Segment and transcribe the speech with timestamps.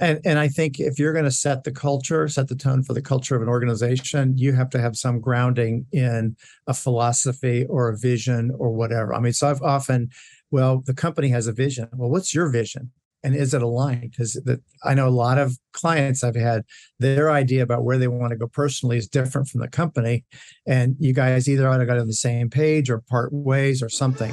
[0.00, 2.94] And and I think if you're going to set the culture, set the tone for
[2.94, 6.36] the culture of an organization, you have to have some grounding in
[6.66, 9.14] a philosophy or a vision or whatever.
[9.14, 10.10] I mean, so I've often,
[10.50, 11.88] well, the company has a vision.
[11.94, 12.92] Well, what's your vision?
[13.24, 14.12] And is it aligned?
[14.12, 14.40] Because
[14.84, 16.62] I know a lot of clients I've had,
[17.00, 20.24] their idea about where they want to go personally is different from the company.
[20.68, 23.88] And you guys either ought to go on the same page or part ways or
[23.88, 24.32] something.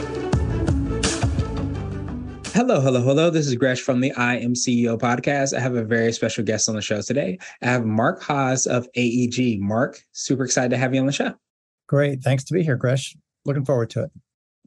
[2.53, 3.29] Hello, hello, hello.
[3.29, 5.55] This is Gresh from the I Am CEO podcast.
[5.55, 7.39] I have a very special guest on the show today.
[7.61, 9.61] I have Mark Haas of AEG.
[9.61, 11.33] Mark, super excited to have you on the show.
[11.87, 12.21] Great.
[12.21, 13.15] Thanks to be here, Gresh.
[13.45, 14.11] Looking forward to it.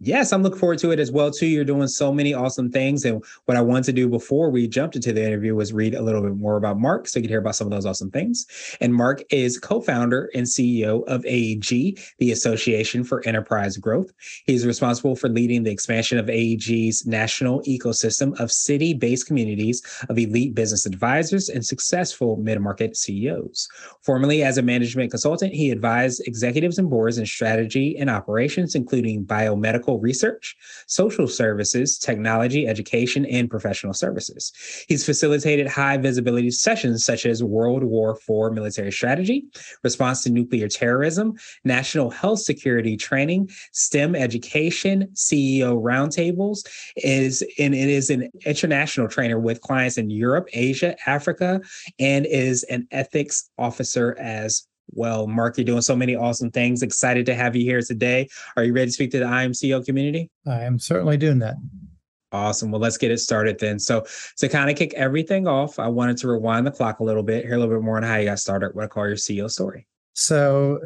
[0.00, 1.46] Yes, I'm looking forward to it as well too.
[1.46, 4.96] You're doing so many awesome things, and what I wanted to do before we jumped
[4.96, 7.38] into the interview was read a little bit more about Mark, so you could hear
[7.38, 8.44] about some of those awesome things.
[8.80, 14.12] And Mark is co-founder and CEO of AEG, the Association for Enterprise Growth.
[14.46, 20.56] He's responsible for leading the expansion of AEG's national ecosystem of city-based communities of elite
[20.56, 23.68] business advisors and successful mid-market CEOs.
[24.02, 29.24] Formerly as a management consultant, he advised executives and boards in strategy and operations, including
[29.24, 34.52] biomedical medical research, social services, technology, education, and professional services.
[34.88, 39.44] He's facilitated high visibility sessions such as World War IV military strategy,
[39.82, 46.66] response to nuclear terrorism, national health security training, STEM education, CEO roundtables.
[46.96, 51.60] Is and it is an international trainer with clients in Europe, Asia, Africa,
[51.98, 55.26] and is an ethics officer as well.
[55.26, 56.82] Mark, you're doing so many awesome things.
[56.82, 58.28] Excited to have you here today.
[58.56, 60.30] Are you ready to speak to the I Am CEO community?
[60.46, 61.56] I am certainly doing that.
[62.32, 62.72] Awesome.
[62.72, 63.78] Well, let's get it started then.
[63.78, 64.04] So,
[64.38, 67.44] to kind of kick everything off, I wanted to rewind the clock a little bit,
[67.44, 69.48] hear a little bit more on how you got started, what I call your CEO
[69.48, 69.86] story.
[70.14, 70.80] So,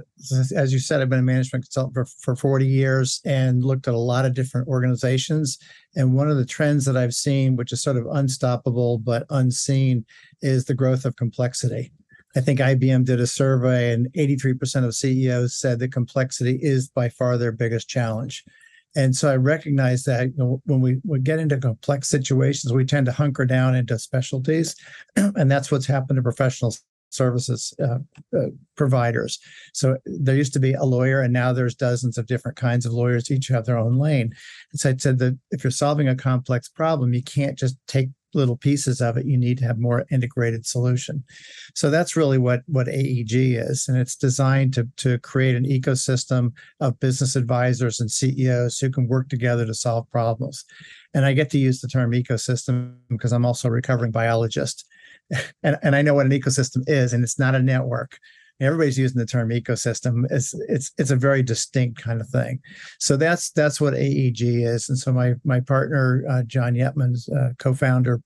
[0.54, 3.92] as you said, I've been a management consultant for, for 40 years and looked at
[3.92, 5.58] a lot of different organizations.
[5.96, 10.06] And one of the trends that I've seen, which is sort of unstoppable but unseen,
[10.40, 11.92] is the growth of complexity.
[12.36, 17.08] I think IBM did a survey, and 83% of CEOs said that complexity is by
[17.08, 18.44] far their biggest challenge.
[18.96, 22.84] And so I recognize that you know, when we, we get into complex situations, we
[22.84, 24.74] tend to hunker down into specialties.
[25.16, 26.74] And that's what's happened to professional
[27.10, 27.98] services uh,
[28.36, 29.38] uh, providers.
[29.72, 32.92] So there used to be a lawyer, and now there's dozens of different kinds of
[32.92, 34.34] lawyers, each have their own lane.
[34.72, 38.10] And so I said that if you're solving a complex problem, you can't just take
[38.34, 41.24] little pieces of it you need to have more integrated solution.
[41.74, 46.52] So that's really what what aeg is and it's designed to to create an ecosystem
[46.80, 50.64] of business advisors and ceos who can work together to solve problems.
[51.14, 54.86] And i get to use the term ecosystem because i'm also a recovering biologist.
[55.62, 58.18] And, and i know what an ecosystem is and it's not a network
[58.60, 60.24] everybody's using the term ecosystem.
[60.30, 62.60] It's it's it's a very distinct kind of thing.
[62.98, 64.88] So that's that's what aeg is.
[64.88, 68.20] And so my my partner uh, john yetman's uh, co-founder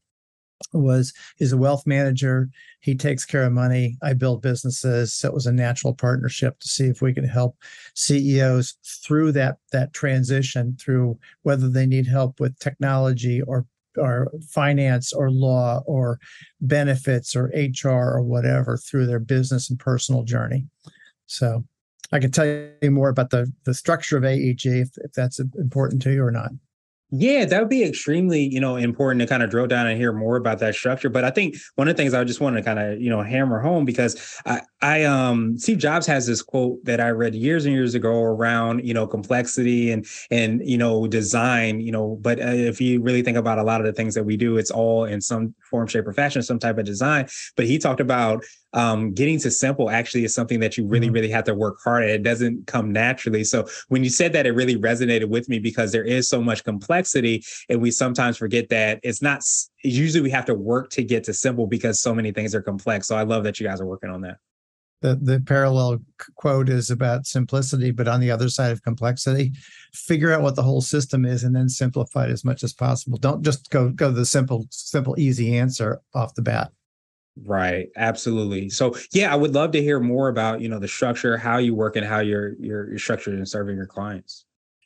[0.73, 2.49] was is a wealth manager.
[2.81, 3.97] He takes care of money.
[4.03, 5.13] I build businesses.
[5.13, 7.57] So it was a natural partnership to see if we can help
[7.95, 13.67] ceos through that that transition through whether they need help with technology or
[13.97, 16.19] or finance or law or
[16.61, 20.67] benefits or HR or whatever through their business and personal journey.
[21.27, 21.65] So
[22.13, 26.03] I can tell you more about the the structure of AEG if, if that's important
[26.03, 26.51] to you or not.
[27.15, 30.15] Yeah, that would be extremely, you know, important to kind of drill down and hear
[30.15, 31.11] more about that structure.
[31.11, 33.23] But I think one of the things I just want to kind of, you know,
[33.23, 37.67] hammer home because I, I, um, Steve Jobs has this quote that I read years
[37.67, 42.19] and years ago around, you know, complexity and and you know design, you know.
[42.23, 44.57] But uh, if you really think about a lot of the things that we do,
[44.57, 47.29] it's all in some form, shape, or fashion, some type of design.
[47.57, 51.15] But he talked about um, getting to simple actually is something that you really, mm-hmm.
[51.15, 52.11] really have to work hard at.
[52.11, 53.45] It doesn't come naturally.
[53.45, 56.65] So when you said that, it really resonated with me because there is so much
[56.65, 59.43] complexity, and we sometimes forget that it's not.
[59.85, 63.09] Usually, we have to work to get to simple because so many things are complex.
[63.09, 64.37] So I love that you guys are working on that.
[65.03, 65.99] The, the parallel
[66.37, 69.53] quote is about simplicity, but on the other side of complexity,
[69.93, 73.19] figure out what the whole system is and then simplify it as much as possible.
[73.19, 76.71] Don't just go go the simple, simple, easy answer off the bat.
[77.45, 77.89] Right.
[77.97, 78.69] Absolutely.
[78.69, 81.75] So yeah, I would love to hear more about, you know, the structure, how you
[81.75, 84.45] work and how you're you're, you're structured in serving your clients.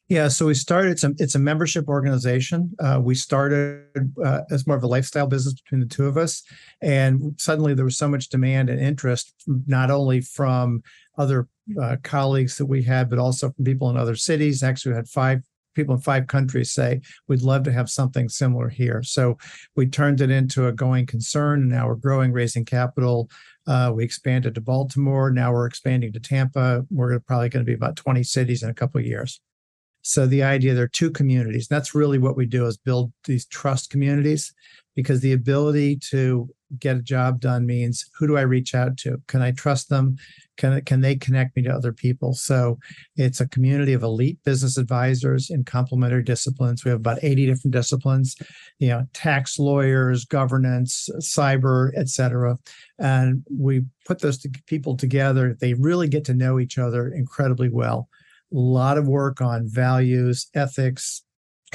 [0.08, 0.92] Yeah, so we started.
[0.92, 2.70] It's a, it's a membership organization.
[2.78, 6.44] Uh, we started uh, as more of a lifestyle business between the two of us,
[6.80, 9.34] and suddenly there was so much demand and interest,
[9.66, 10.84] not only from
[11.18, 11.48] other
[11.82, 14.62] uh, colleagues that we had, but also from people in other cities.
[14.62, 15.42] Actually, we had five
[15.76, 19.02] people in five countries say we'd love to have something similar here.
[19.04, 19.38] So
[19.76, 23.30] we turned it into a going concern, and now we're growing, raising capital.
[23.68, 25.30] Uh, we expanded to Baltimore.
[25.30, 26.84] Now we're expanding to Tampa.
[26.90, 29.40] We're probably going to be about 20 cities in a couple of years.
[30.02, 31.66] So the idea there are two communities.
[31.66, 34.54] That's really what we do is build these trust communities
[34.94, 39.18] because the ability to get a job done means who do I reach out to?
[39.28, 40.16] Can I trust them?
[40.56, 42.34] Can can they connect me to other people?
[42.34, 42.78] So
[43.16, 46.84] it's a community of elite business advisors in complementary disciplines.
[46.84, 48.36] We have about 80 different disciplines,
[48.78, 52.56] you know, tax lawyers, governance, cyber, et cetera.
[52.98, 55.56] And we put those people together.
[55.60, 58.08] They really get to know each other incredibly well
[58.52, 61.22] a lot of work on values, ethics,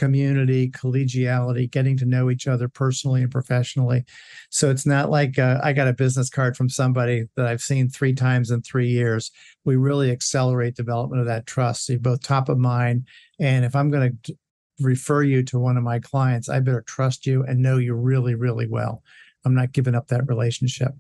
[0.01, 4.03] community, collegiality, getting to know each other personally and professionally.
[4.50, 7.88] So it's not like uh, I got a business card from somebody that I've seen
[7.88, 9.30] three times in three years.
[9.63, 11.86] We really accelerate development of that trust.
[11.86, 13.07] So you're both top of mind.
[13.39, 14.36] And if I'm going to
[14.80, 18.33] refer you to one of my clients, I better trust you and know you really,
[18.33, 19.03] really well.
[19.45, 20.94] I'm not giving up that relationship.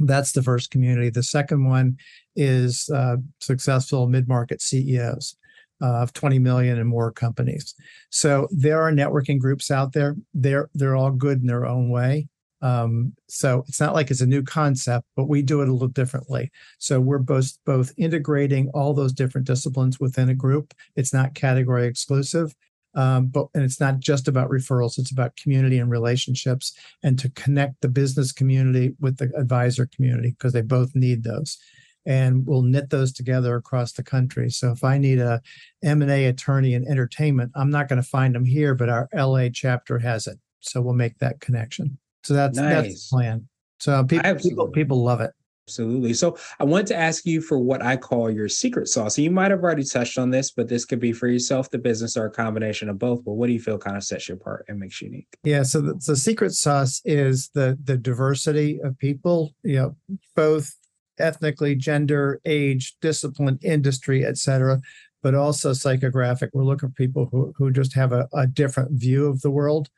[0.00, 1.10] That's the first community.
[1.10, 1.98] The second one
[2.34, 5.36] is uh, successful mid market CEOs
[5.80, 7.74] of 20 million and more companies.
[8.10, 10.16] So there are networking groups out there.
[10.32, 12.28] They're they're all good in their own way.
[12.62, 15.88] Um, so it's not like it's a new concept, but we do it a little
[15.88, 16.50] differently.
[16.78, 20.72] So we're both both integrating all those different disciplines within a group.
[20.96, 22.54] It's not category exclusive,
[22.94, 27.28] um, but and it's not just about referrals it's about community and relationships and to
[27.30, 31.58] connect the business community with the advisor community because they both need those
[32.06, 35.40] and we'll knit those together across the country so if i need a
[35.82, 39.98] m&a attorney in entertainment i'm not going to find them here but our la chapter
[39.98, 42.74] has it so we'll make that connection so that's nice.
[42.74, 43.48] that's the plan
[43.78, 45.32] so people, people people love it
[45.66, 46.12] Absolutely.
[46.12, 49.16] So I want to ask you for what I call your secret sauce.
[49.16, 51.78] And you might have already touched on this, but this could be for yourself, the
[51.78, 53.24] business, or a combination of both.
[53.24, 55.38] But what do you feel kind of sets you apart and makes you unique?
[55.42, 55.62] Yeah.
[55.62, 59.96] So the, the secret sauce is the the diversity of people, you know,
[60.36, 60.74] both
[61.18, 64.80] ethnically, gender, age, discipline, industry, et cetera,
[65.22, 66.50] but also psychographic.
[66.52, 69.88] We're looking for people who, who just have a, a different view of the world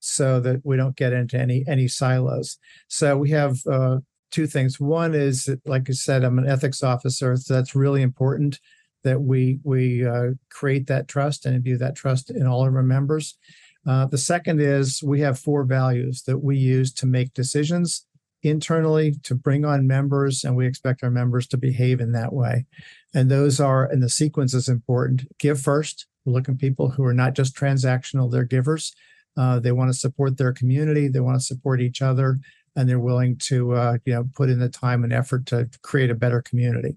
[0.00, 2.58] so that we don't get into any any silos.
[2.88, 3.98] So we have uh,
[4.30, 4.78] two things.
[4.78, 8.60] One is, like I said, I'm an ethics officer, so that's really important
[9.02, 12.82] that we we uh, create that trust and imbue that trust in all of our
[12.82, 13.38] members.
[13.86, 18.06] Uh, the second is we have four values that we use to make decisions
[18.46, 22.66] internally to bring on members, and we expect our members to behave in that way.
[23.14, 25.26] And those are, and the sequence is important.
[25.38, 26.06] Give first.
[26.24, 28.94] We're looking people who are not just transactional; they're givers.
[29.36, 31.08] Uh, they want to support their community.
[31.08, 32.40] They want to support each other
[32.76, 36.10] and they're willing to uh, you know put in the time and effort to create
[36.10, 36.94] a better community.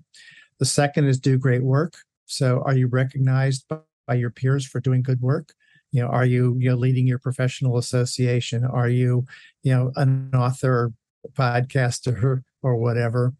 [0.60, 1.96] The second is do great work.
[2.25, 5.54] So are you recognized by your peers for doing good work?
[5.92, 8.66] You know, are you you know leading your professional association?
[8.66, 9.25] Are you
[9.63, 10.94] you know an author,
[11.33, 13.33] podcaster, or whatever?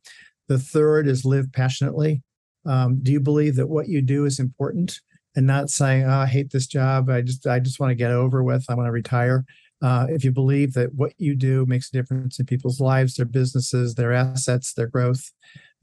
[0.48, 2.24] The third is live passionately.
[2.66, 5.00] Um, do you believe that what you do is important
[5.36, 7.10] and not saying, oh, I hate this job.
[7.10, 8.66] I just I just want to get over with.
[8.70, 9.46] I want to retire.
[9.82, 13.26] Uh, if you believe that what you do makes a difference in people's lives, their
[13.26, 15.32] businesses, their assets, their growth,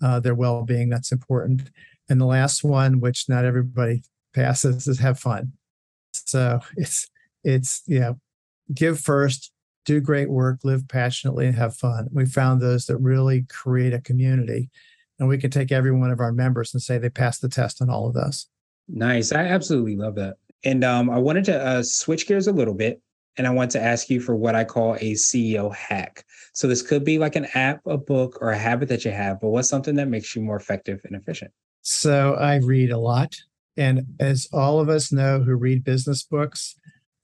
[0.02, 1.70] uh, their well being, that's important.
[2.08, 4.02] And the last one, which not everybody
[4.34, 5.52] passes, is have fun.
[6.12, 7.08] So it's,
[7.42, 8.18] it's, know,
[8.74, 9.52] give first,
[9.86, 12.08] do great work, live passionately, and have fun.
[12.12, 14.68] We found those that really create a community.
[15.18, 17.80] And we can take every one of our members and say they passed the test
[17.80, 18.48] on all of those.
[18.88, 19.32] Nice.
[19.32, 20.36] I absolutely love that.
[20.64, 23.00] And um, I wanted to uh, switch gears a little bit
[23.38, 26.24] and I want to ask you for what I call a CEO hack.
[26.52, 29.40] So this could be like an app, a book, or a habit that you have,
[29.40, 31.50] but what's something that makes you more effective and efficient?
[31.82, 33.34] So I read a lot.
[33.76, 36.76] And as all of us know who read business books,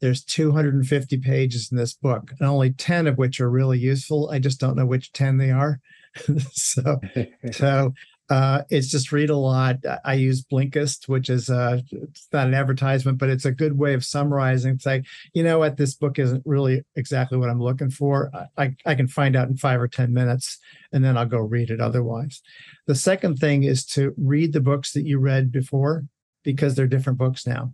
[0.03, 4.29] there's 250 pages in this book, and only 10 of which are really useful.
[4.31, 5.81] I just don't know which 10 they are.
[6.53, 7.01] so,
[7.53, 7.95] so
[8.29, 9.77] uh, it's just read a lot.
[10.05, 13.95] I use Blinkist, which is uh, it's not an advertisement, but it's a good way
[13.95, 14.79] of summarizing.
[14.81, 15.05] Say,
[15.35, 18.33] you know what, this book isn't really exactly what I'm looking for.
[18.59, 20.59] I, I can find out in five or ten minutes,
[20.93, 21.81] and then I'll go read it.
[21.81, 22.43] Otherwise,
[22.89, 26.07] the second thing is to read the books that you read before
[26.43, 27.73] because they're different books now.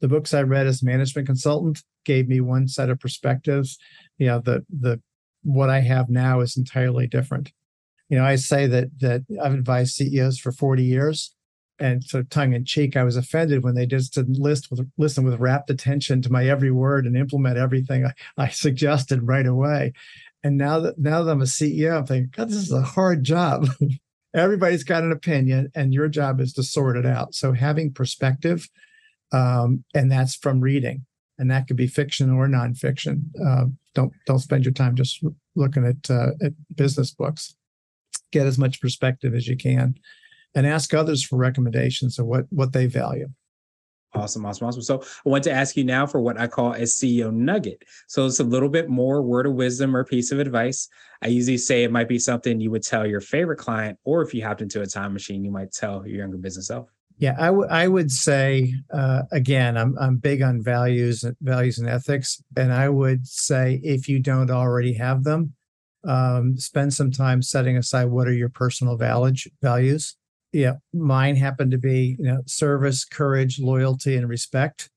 [0.00, 3.78] The books I read as management consultant gave me one set of perspectives.
[4.18, 5.00] You know, the the
[5.42, 7.52] what I have now is entirely different
[8.10, 11.32] you know, I say that that I've advised CEOs for 40 years,
[11.78, 15.24] and so tongue in cheek, I was offended when they just didn't list with listen
[15.24, 19.92] with rapt attention to my every word and implement everything I, I suggested right away.
[20.42, 23.22] And now that now that I'm a CEO, I'm thinking, God, this is a hard
[23.22, 23.68] job.
[24.34, 27.34] Everybody's got an opinion, and your job is to sort it out.
[27.34, 28.68] So having perspective,
[29.32, 31.06] um, and that's from reading,
[31.38, 33.24] and that could be fiction or nonfiction.
[33.44, 35.22] Uh, don't don't spend your time just
[35.54, 37.54] looking at uh, at business books.
[38.32, 39.94] Get as much perspective as you can,
[40.54, 43.28] and ask others for recommendations of what what they value.
[44.12, 44.82] Awesome, awesome, awesome.
[44.82, 47.84] So I want to ask you now for what I call a CEO nugget.
[48.08, 50.88] So it's a little bit more word of wisdom or piece of advice.
[51.22, 54.34] I usually say it might be something you would tell your favorite client, or if
[54.34, 56.88] you hopped into a time machine, you might tell your younger business self.
[57.20, 61.88] Yeah, I, w- I would say uh, again, I'm I'm big on values, values and
[61.88, 65.52] ethics, and I would say if you don't already have them,
[66.04, 70.16] um, spend some time setting aside what are your personal values
[70.52, 74.90] yeah, mine happen to be, you know, service, courage, loyalty, and respect.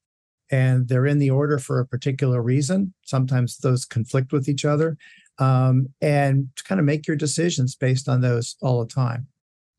[0.51, 2.93] And they're in the order for a particular reason.
[3.03, 4.97] Sometimes those conflict with each other.
[5.39, 9.27] Um, and kind of make your decisions based on those all the time.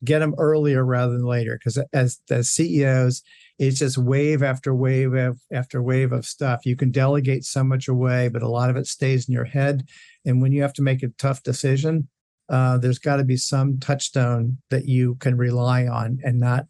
[0.03, 1.57] Get them earlier rather than later.
[1.57, 3.23] Because as as CEOs,
[3.57, 5.13] it's just wave after wave
[5.51, 6.65] after wave of stuff.
[6.65, 9.87] You can delegate so much away, but a lot of it stays in your head.
[10.25, 12.09] And when you have to make a tough decision,
[12.49, 16.65] uh, there's got to be some touchstone that you can rely on and not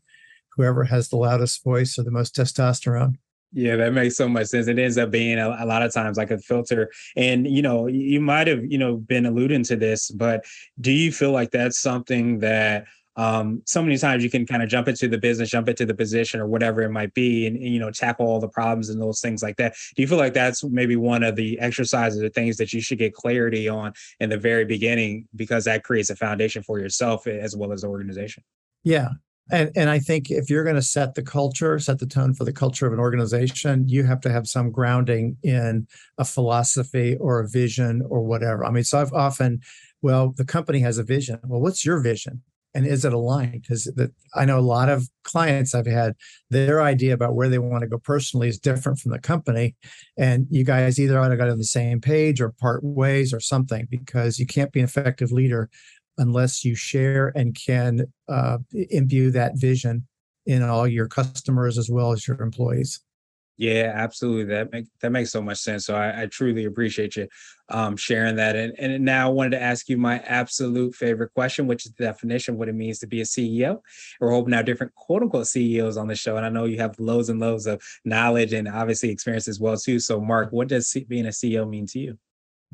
[0.55, 3.15] whoever has the loudest voice or the most testosterone.
[3.51, 4.67] Yeah, that makes so much sense.
[4.67, 6.91] It ends up being a, a, lot of times like a filter.
[7.15, 10.43] And, you know, you might have, you know, been alluding to this, but
[10.81, 12.85] do you feel like that's something that
[13.17, 15.93] um, so many times you can kind of jump into the business, jump into the
[15.93, 19.01] position or whatever it might be, and, and, you know tackle all the problems and
[19.01, 19.75] those things like that.
[19.95, 22.97] Do you feel like that's maybe one of the exercises or things that you should
[22.97, 27.55] get clarity on in the very beginning because that creates a foundation for yourself as
[27.55, 28.43] well as the organization?
[28.83, 29.09] Yeah.
[29.51, 32.45] And, and I think if you're going to set the culture, set the tone for
[32.45, 37.39] the culture of an organization, you have to have some grounding in a philosophy or
[37.39, 38.65] a vision or whatever.
[38.65, 39.61] I mean, so I've often,
[40.01, 41.39] well, the company has a vision.
[41.43, 42.41] Well, what's your vision?
[42.75, 43.61] And is it aligned?
[43.61, 43.91] Because
[44.35, 46.13] I know a lot of clients I've had,
[46.49, 49.75] their idea about where they want to go personally is different from the company,
[50.17, 53.39] and you guys either ought to get on the same page or part ways or
[53.39, 55.69] something because you can't be an effective leader
[56.17, 58.57] unless you share and can uh,
[58.89, 60.05] imbue that vision
[60.45, 62.99] in all your customers as well as your employees.
[63.57, 64.53] Yeah, absolutely.
[64.53, 65.85] That make, that makes so much sense.
[65.85, 67.27] So I, I truly appreciate you
[67.69, 68.55] um, sharing that.
[68.55, 72.03] And, and now I wanted to ask you my absolute favorite question, which is the
[72.03, 73.79] definition of what it means to be a CEO.
[74.19, 76.35] We're hoping now different quote unquote CEOs on the show.
[76.35, 79.77] And I know you have loads and loads of knowledge and obviously experience as well
[79.77, 79.99] too.
[79.99, 82.17] So Mark, what does being a CEO mean to you?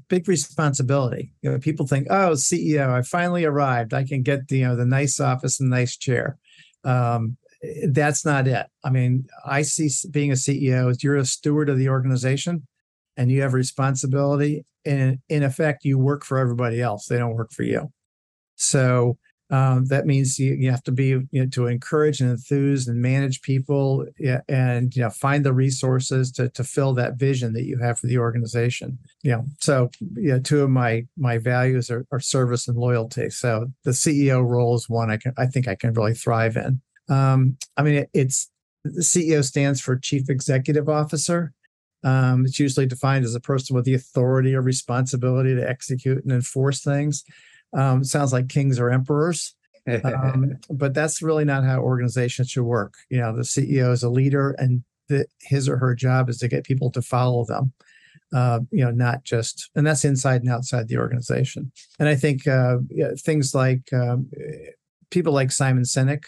[0.08, 1.32] Big responsibility.
[1.44, 3.94] You know, people think, oh, CEO, I finally arrived.
[3.94, 6.40] I can get the, you know, the nice office and nice chair.
[6.84, 7.38] Um,
[7.90, 8.68] that's not it.
[8.84, 12.68] I mean, I see being a CEO as you're a steward of the organization
[13.18, 14.66] and you have responsibility.
[14.86, 17.06] And in effect, you work for everybody else.
[17.06, 17.92] They don't work for you.
[18.56, 19.18] So
[19.52, 23.02] um, that means you, you have to be you know, to encourage and enthuse and
[23.02, 24.06] manage people
[24.48, 28.08] and you know find the resources to to fill that vision that you have for
[28.08, 28.98] the organization.
[29.24, 33.30] You know, so yeah, two of my my values are, are service and loyalty.
[33.30, 36.82] So the CEO role is one I can I think I can really thrive in.
[37.12, 38.50] Um, I mean, it, it's
[38.84, 41.54] the CEO stands for Chief Executive Officer.
[42.04, 46.32] Um, it's usually defined as a person with the authority or responsibility to execute and
[46.32, 47.24] enforce things.
[47.74, 49.56] Um, sounds like kings or emperors,
[50.04, 52.96] um, but that's really not how organizations should work.
[53.10, 56.48] You know, the CEO is a leader, and the, his or her job is to
[56.48, 57.74] get people to follow them.
[58.34, 61.70] Uh, you know, not just, and that's inside and outside the organization.
[62.00, 64.30] And I think uh, yeah, things like um,
[65.10, 66.24] people like Simon Sinek,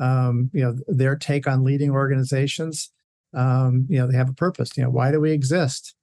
[0.00, 2.90] um, you know their take on leading organizations
[3.34, 5.94] um, you know they have a purpose you know why do we exist?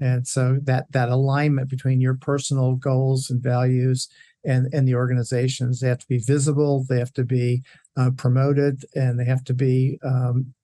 [0.00, 4.08] And so that that alignment between your personal goals and values
[4.44, 7.62] and and the organizations they have to be visible they have to be
[7.96, 10.54] uh, promoted and they have to be um,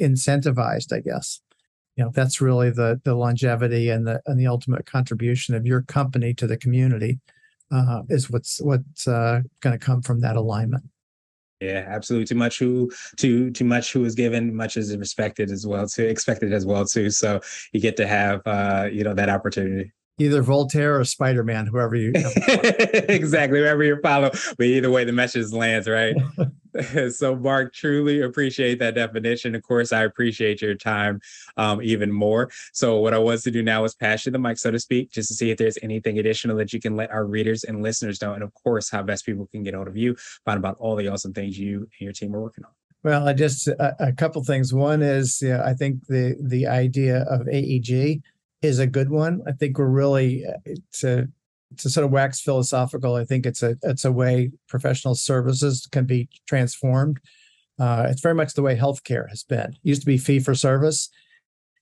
[0.00, 1.40] incentivized i guess.
[1.96, 5.82] You know that's really the the longevity and the and the ultimate contribution of your
[5.82, 7.20] company to the community
[7.70, 10.84] uh, is what's what's uh, going to come from that alignment
[11.62, 12.26] yeah, absolutely.
[12.26, 16.04] Too much who too too much who is given, much is respected as well too,
[16.04, 17.08] expected as well too.
[17.10, 17.40] So
[17.72, 19.92] you get to have uh, you know, that opportunity.
[20.18, 24.30] Either Voltaire or Spider Man, whoever you exactly, whoever you follow.
[24.58, 26.14] But either way, the message lands, right?
[27.10, 29.54] so, Mark, truly appreciate that definition.
[29.54, 31.20] Of course, I appreciate your time
[31.56, 32.50] um, even more.
[32.72, 35.10] So, what I want to do now is pass you the mic, so to speak,
[35.10, 38.22] just to see if there's anything additional that you can let our readers and listeners
[38.22, 38.32] know.
[38.32, 41.08] And of course, how best people can get hold of you, find about all the
[41.08, 42.70] awesome things you and your team are working on.
[43.04, 44.72] Well, I just a, a couple things.
[44.72, 48.22] One is I think the the idea of AEG
[48.62, 49.42] is a good one.
[49.46, 51.28] I think we're really uh, to
[51.78, 53.16] to sort of wax philosophical.
[53.16, 57.20] I think it's a it's a way professional services can be transformed.
[57.78, 59.70] Uh, it's very much the way healthcare has been.
[59.70, 61.08] It used to be fee for service,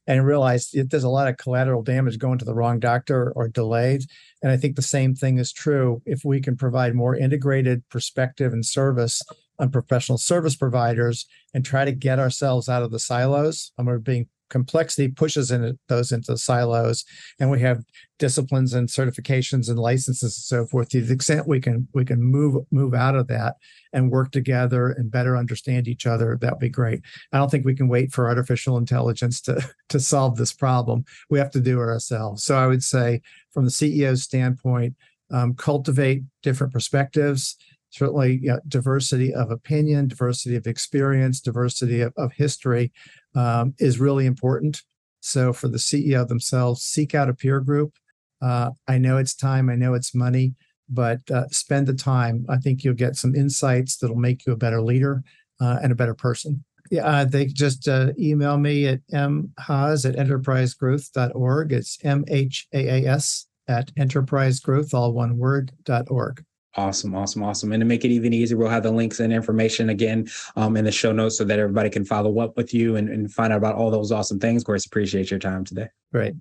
[0.06, 3.48] and realized it, there's a lot of collateral damage going to the wrong doctor or
[3.48, 4.02] delayed.
[4.42, 8.52] And I think the same thing is true if we can provide more integrated perspective
[8.52, 9.22] and service
[9.58, 13.72] on professional service providers and try to get ourselves out of the silos.
[13.78, 17.04] And we're being complexity pushes in those into silos
[17.38, 17.82] and we have
[18.18, 20.90] disciplines and certifications and licenses and so forth.
[20.90, 23.56] To the extent we can we can move move out of that
[23.92, 27.00] and work together and better understand each other that would be great.
[27.32, 31.04] I don't think we can wait for artificial intelligence to to solve this problem.
[31.30, 32.44] We have to do it ourselves.
[32.44, 34.94] So i would say from the ceo's standpoint
[35.32, 37.56] um, cultivate different perspectives
[37.90, 42.92] certainly you know, diversity of opinion, diversity of experience, diversity of, of history
[43.34, 44.82] um, is really important.
[45.20, 47.94] So for the CEO themselves, seek out a peer group.
[48.40, 50.54] Uh, I know it's time, I know it's money,
[50.88, 52.46] but uh, spend the time.
[52.48, 55.22] I think you'll get some insights that'll make you a better leader
[55.60, 56.64] uh, and a better person.
[56.90, 61.72] Yeah, uh, they just uh, email me at mhaas at enterprisegrowth.org.
[61.72, 66.44] It's M H A A S at enterprisegrowth, all one word, dot org.
[66.76, 67.72] Awesome, awesome, awesome.
[67.72, 70.84] And to make it even easier, we'll have the links and information again um, in
[70.84, 73.56] the show notes so that everybody can follow up with you and, and find out
[73.56, 74.62] about all those awesome things.
[74.62, 75.88] Of course, appreciate your time today.
[76.12, 76.34] Great.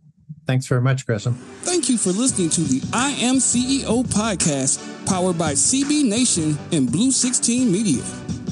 [0.45, 1.33] Thanks very much, Gresham.
[1.61, 6.91] Thank you for listening to the I Am CEO podcast powered by CB Nation and
[6.91, 8.03] Blue 16 Media.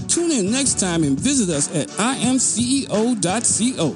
[0.07, 3.95] Tune in next time and visit us at imceo.co.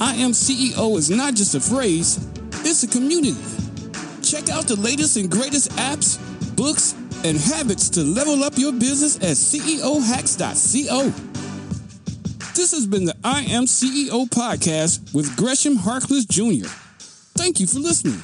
[0.00, 2.26] I Am CEO is not just a phrase,
[2.64, 3.36] it's a community.
[4.22, 6.18] Check out the latest and greatest apps,
[6.56, 11.10] books, and habits to level up your business at ceohacks.co.
[12.54, 16.68] This has been the I Am CEO podcast with Gresham Harkless Jr.
[17.34, 18.22] Thank you for listening.